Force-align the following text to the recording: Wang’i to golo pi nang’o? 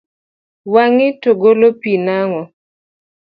Wang’i 0.73 1.07
to 1.21 1.31
golo 1.41 1.69
pi 1.81 1.91
nang’o? 2.05 2.41